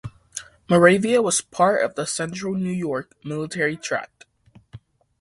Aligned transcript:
Moravia 0.67 1.21
was 1.21 1.41
part 1.41 1.85
of 1.85 1.93
the 1.93 2.07
Central 2.07 2.55
New 2.55 2.71
York 2.71 3.13
Military 3.23 3.77
Tract. 3.77 4.25